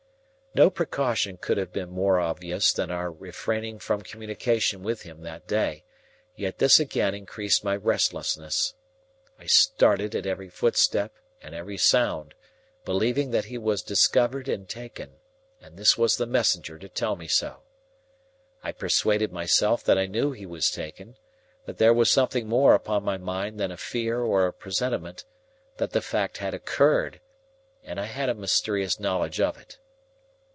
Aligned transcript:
No 0.53 0.69
precaution 0.69 1.37
could 1.37 1.55
have 1.55 1.71
been 1.71 1.89
more 1.89 2.19
obvious 2.19 2.73
than 2.73 2.91
our 2.91 3.09
refraining 3.09 3.79
from 3.79 4.01
communication 4.01 4.83
with 4.83 5.03
him 5.03 5.21
that 5.21 5.47
day; 5.47 5.85
yet 6.35 6.57
this 6.57 6.77
again 6.77 7.15
increased 7.15 7.63
my 7.63 7.73
restlessness. 7.73 8.73
I 9.39 9.45
started 9.45 10.13
at 10.13 10.25
every 10.25 10.49
footstep 10.49 11.13
and 11.41 11.55
every 11.55 11.77
sound, 11.77 12.33
believing 12.83 13.31
that 13.31 13.45
he 13.45 13.57
was 13.57 13.81
discovered 13.81 14.49
and 14.49 14.67
taken, 14.67 15.11
and 15.61 15.77
this 15.77 15.97
was 15.97 16.17
the 16.17 16.25
messenger 16.25 16.77
to 16.79 16.89
tell 16.89 17.15
me 17.15 17.29
so. 17.29 17.61
I 18.61 18.73
persuaded 18.73 19.31
myself 19.31 19.85
that 19.85 19.97
I 19.97 20.05
knew 20.05 20.33
he 20.33 20.45
was 20.45 20.69
taken; 20.69 21.15
that 21.63 21.77
there 21.77 21.93
was 21.93 22.11
something 22.11 22.45
more 22.45 22.73
upon 22.75 23.05
my 23.05 23.17
mind 23.17 23.57
than 23.57 23.71
a 23.71 23.77
fear 23.77 24.19
or 24.19 24.45
a 24.47 24.51
presentiment; 24.51 25.23
that 25.77 25.91
the 25.91 26.01
fact 26.01 26.39
had 26.39 26.53
occurred, 26.53 27.21
and 27.85 27.97
I 28.01 28.05
had 28.07 28.27
a 28.27 28.33
mysterious 28.33 28.99
knowledge 28.99 29.39
of 29.39 29.57
it. 29.57 29.77